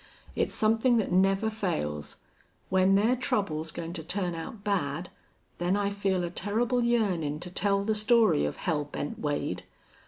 [0.35, 2.15] It's somethin' that never fails.
[2.69, 5.09] When their trouble's goin' to turn out bad
[5.59, 9.61] then I feel a terrible yearnin' to tell the story of Hell Bent Wade.